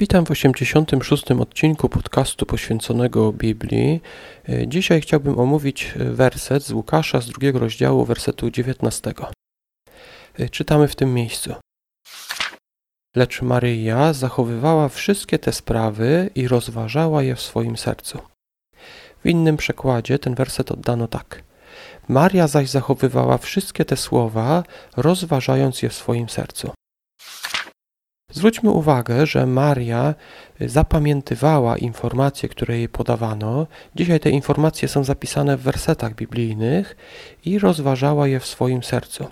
Witam 0.00 0.26
w 0.26 0.30
86. 0.30 1.30
odcinku 1.30 1.88
podcastu 1.88 2.46
poświęconego 2.46 3.32
Biblii. 3.32 4.00
E, 4.48 4.68
Dzisiaj 4.68 5.00
chciałbym 5.00 5.38
omówić 5.38 5.94
e, 5.96 6.04
werset 6.04 6.62
z 6.62 6.72
Łukasza 6.72 7.20
z 7.20 7.26
drugiego 7.26 7.58
rozdziału, 7.58 8.04
wersetu 8.04 8.50
19. 8.50 9.12
E, 10.38 10.48
Czytamy 10.48 10.88
w 10.88 10.96
tym 10.96 11.14
miejscu. 11.14 11.54
Lecz 13.16 13.42
Maryja 13.42 14.12
zachowywała 14.12 14.88
wszystkie 14.88 15.38
te 15.38 15.52
sprawy 15.52 16.30
i 16.34 16.48
rozważała 16.48 17.22
je 17.22 17.34
w 17.34 17.40
swoim 17.40 17.76
sercu. 17.76 18.18
W 19.24 19.28
innym 19.28 19.56
przekładzie 19.56 20.18
ten 20.18 20.34
werset 20.34 20.70
oddano 20.70 21.08
tak. 21.08 21.42
Maria 22.08 22.46
zaś 22.46 22.68
zachowywała 22.68 23.38
wszystkie 23.38 23.84
te 23.84 23.96
słowa, 23.96 24.62
rozważając 24.96 25.82
je 25.82 25.88
w 25.88 25.94
swoim 25.94 26.28
sercu. 26.28 26.72
Zwróćmy 28.32 28.70
uwagę, 28.70 29.26
że 29.26 29.46
Maria 29.46 30.14
zapamiętywała 30.60 31.78
informacje, 31.78 32.48
które 32.48 32.78
jej 32.78 32.88
podawano. 32.88 33.66
Dzisiaj 33.94 34.20
te 34.20 34.30
informacje 34.30 34.88
są 34.88 35.04
zapisane 35.04 35.56
w 35.56 35.62
wersetach 35.62 36.14
biblijnych 36.14 36.96
i 37.44 37.58
rozważała 37.58 38.28
je 38.28 38.40
w 38.40 38.46
swoim 38.46 38.82
sercu. 38.82 39.26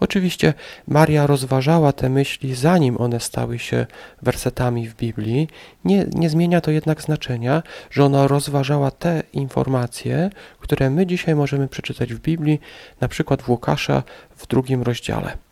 Oczywiście 0.00 0.54
Maria 0.88 1.26
rozważała 1.26 1.92
te 1.92 2.08
myśli, 2.08 2.54
zanim 2.54 3.00
one 3.00 3.20
stały 3.20 3.58
się 3.58 3.86
wersetami 4.22 4.88
w 4.88 4.94
Biblii. 4.94 5.48
Nie, 5.84 6.06
nie 6.14 6.30
zmienia 6.30 6.60
to 6.60 6.70
jednak 6.70 7.02
znaczenia, 7.02 7.62
że 7.90 8.04
ona 8.04 8.28
rozważała 8.28 8.90
te 8.90 9.22
informacje, 9.32 10.30
które 10.58 10.90
my 10.90 11.06
dzisiaj 11.06 11.34
możemy 11.34 11.68
przeczytać 11.68 12.14
w 12.14 12.20
Biblii, 12.20 12.60
na 13.00 13.08
przykład 13.08 13.42
w 13.42 13.48
Łukasza 13.48 14.02
w 14.36 14.46
drugim 14.46 14.82
rozdziale. 14.82 15.51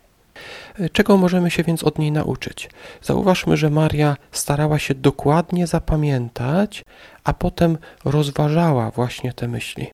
Czego 0.91 1.17
możemy 1.17 1.51
się 1.51 1.63
więc 1.63 1.83
od 1.83 1.99
niej 1.99 2.11
nauczyć? 2.11 2.69
Zauważmy, 3.01 3.57
że 3.57 3.69
Maria 3.69 4.17
starała 4.31 4.79
się 4.79 4.95
dokładnie 4.95 5.67
zapamiętać, 5.67 6.83
a 7.23 7.33
potem 7.33 7.77
rozważała 8.05 8.91
właśnie 8.91 9.33
te 9.33 9.47
myśli. 9.47 9.87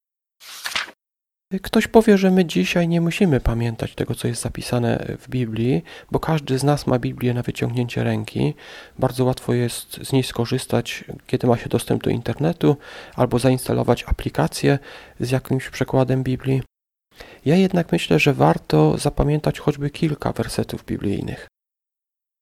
Ktoś 1.61 1.87
powie, 1.87 2.17
że 2.17 2.31
my 2.31 2.45
dzisiaj 2.45 2.87
nie 2.87 3.01
musimy 3.01 3.39
pamiętać 3.39 3.95
tego, 3.95 4.15
co 4.15 4.27
jest 4.27 4.41
zapisane 4.41 5.05
w 5.19 5.29
Biblii, 5.29 5.83
bo 6.11 6.19
każdy 6.19 6.59
z 6.59 6.63
nas 6.63 6.87
ma 6.87 6.99
Biblię 6.99 7.33
na 7.33 7.41
wyciągnięcie 7.41 8.03
ręki. 8.03 8.53
Bardzo 8.99 9.25
łatwo 9.25 9.53
jest 9.53 9.99
z 10.03 10.11
niej 10.11 10.23
skorzystać, 10.23 11.03
kiedy 11.27 11.47
ma 11.47 11.57
się 11.57 11.69
dostęp 11.69 12.03
do 12.03 12.09
internetu, 12.09 12.77
albo 13.15 13.39
zainstalować 13.39 14.03
aplikację 14.03 14.79
z 15.19 15.31
jakimś 15.31 15.69
przekładem 15.69 16.23
Biblii. 16.23 16.61
Ja 17.47 17.55
jednak 17.55 17.91
myślę, 17.91 18.19
że 18.19 18.33
warto 18.33 18.97
zapamiętać 18.97 19.59
choćby 19.59 19.89
kilka 19.89 20.31
wersetów 20.31 20.85
biblijnych. 20.85 21.47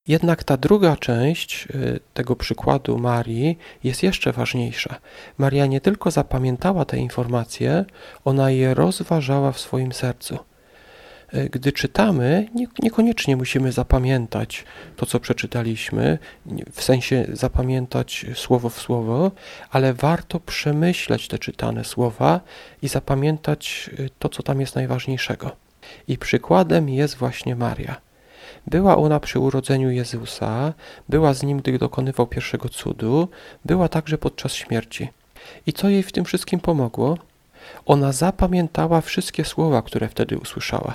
Jednak 0.08 0.44
ta 0.44 0.58
druga 0.58 0.98
część 0.98 1.68
y, 1.76 2.00
tego 2.14 2.36
przykładu 2.36 2.98
Marii 2.98 3.58
jest 3.84 4.04
jeszcze 4.04 4.32
ważniejsza. 4.32 4.96
Maria 5.38 5.66
nie 5.66 5.82
tylko 5.82 6.12
zapamiętała 6.12 6.86
te 6.86 6.98
informacje, 6.98 7.86
ona 8.24 8.52
je 8.52 8.74
rozważała 8.74 9.52
w 9.52 9.60
swoim 9.60 9.94
sercu. 9.94 10.40
Y, 11.34 11.50
gdy 11.50 11.72
czytamy, 11.72 12.48
niekoniecznie 12.80 13.38
musimy 13.38 13.72
zapamiętać 13.72 14.64
to, 14.96 15.06
co 15.06 15.20
przeczytaliśmy, 15.20 16.18
w 16.72 16.84
sensie 16.84 17.26
zapamiętać 17.34 18.26
słowo 18.34 18.70
w 18.70 18.82
słowo, 18.82 19.32
ale 19.70 19.94
warto 19.94 20.40
przemyśleć 20.40 21.28
te 21.28 21.40
czytane 21.40 21.84
słowa 21.84 22.40
i 22.82 22.88
zapamiętać 22.88 23.90
y, 24.00 24.10
to, 24.20 24.30
co 24.30 24.44
tam 24.44 24.62
jest 24.62 24.76
najważniejszego. 24.76 25.52
I 26.08 26.18
przykładem 26.18 26.90
jest 26.90 27.16
właśnie 27.16 27.56
Maria. 27.56 28.02
Była 28.68 28.98
ona 28.98 29.20
przy 29.20 29.40
urodzeniu 29.40 29.92
Jezusa, 29.92 30.74
była 31.10 31.34
z 31.34 31.44
nim, 31.44 31.60
gdy 31.60 31.80
dokonywał 31.80 32.28
pierwszego 32.28 32.70
cudu, 32.70 33.28
była 33.66 33.90
także 33.90 34.18
podczas 34.18 34.54
śmierci. 34.54 35.10
I 35.68 35.74
co 35.74 35.90
jej 35.90 36.04
w 36.04 36.12
tym 36.12 36.26
wszystkim 36.26 36.60
pomogło? 36.60 37.18
Ona 37.86 38.12
zapamiętała 38.12 39.02
wszystkie 39.02 39.46
słowa, 39.46 39.82
które 39.82 40.10
wtedy 40.10 40.38
usłyszała. 40.38 40.94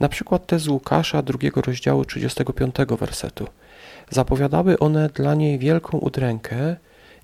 Na 0.00 0.08
przykład 0.08 0.46
te 0.46 0.58
z 0.58 0.68
Łukasza 0.68 1.22
drugiego 1.22 1.60
rozdziału 1.60 2.04
35 2.04 2.74
wersetu. 2.98 3.46
Zapowiadały 4.10 4.78
one 4.78 5.08
dla 5.08 5.34
niej 5.34 5.58
wielką 5.58 5.98
udrękę 5.98 6.76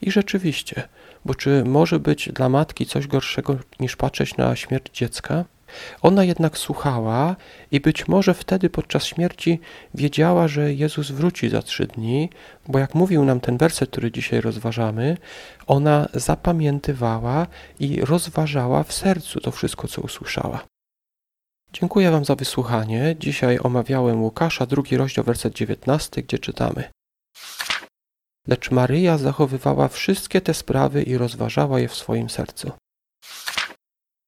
i 0.03 0.10
rzeczywiście, 0.10 0.88
bo 1.25 1.34
czy 1.34 1.65
może 1.65 2.00
być 2.00 2.28
dla 2.33 2.49
matki 2.49 2.87
coś 2.87 3.06
gorszego 3.06 3.56
niż 3.81 3.97
patrzeć 3.97 4.37
na 4.37 4.56
śmierć 4.56 4.91
dziecka? 4.99 5.44
Ona 6.03 6.25
jednak 6.25 6.59
słuchała 6.59 7.37
i 7.71 7.81
być 7.81 8.09
może 8.09 8.35
wtedy 8.35 8.71
podczas 8.71 9.05
śmierci 9.05 9.61
wiedziała, 9.95 10.49
że 10.49 10.75
Jezus 10.75 11.11
wróci 11.11 11.49
za 11.49 11.62
trzy 11.62 11.87
dni, 11.87 12.31
bo 12.69 12.79
jak 12.79 12.95
mówił 12.95 13.25
nam 13.25 13.41
ten 13.41 13.57
werset, 13.57 13.91
który 13.91 14.13
dzisiaj 14.13 14.41
rozważamy, 14.41 15.17
ona 15.67 16.09
zapamiętywała 16.15 17.47
i 17.81 18.01
rozważała 18.01 18.83
w 18.83 18.93
sercu 18.93 19.41
to 19.41 19.51
wszystko, 19.51 19.89
co 19.89 20.03
usłyszała. 20.03 20.65
Dziękuję 21.73 22.11
Wam 22.11 22.25
za 22.25 22.34
wysłuchanie. 22.34 23.17
Dzisiaj 23.19 23.59
omawiałem 23.63 24.23
Łukasza, 24.23 24.67
drugi 24.67 24.97
rozdział, 24.97 25.25
werset 25.25 25.55
19, 25.55 26.23
gdzie 26.23 26.39
czytamy. 26.39 26.84
Lecz 28.49 28.71
Maryja 28.71 29.19
zachowywała 29.19 29.89
wszystkie 29.89 30.41
te 30.41 30.55
sprawy 30.55 31.03
i 31.03 31.19
rozważała 31.19 31.81
je 31.81 31.89
w 31.89 31.95
swoim 31.95 32.31
sercu. 32.31 32.73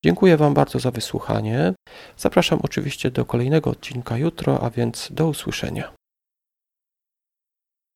Dziękuję 0.07 0.37
Wam 0.37 0.55
bardzo 0.55 0.79
za 0.79 0.91
wysłuchanie. 0.91 1.75
Zapraszam 2.17 2.59
oczywiście 2.63 3.11
do 3.11 3.25
kolejnego 3.25 3.71
odcinka 3.71 4.19
jutro, 4.19 4.61
a 4.61 4.71
więc 4.71 5.09
do 5.13 5.29
usłyszenia. 5.29 5.96